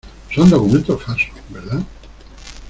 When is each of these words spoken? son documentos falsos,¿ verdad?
son 0.33 0.49
documentos 0.49 1.03
falsos,¿ 1.03 1.29
verdad? 1.51 1.83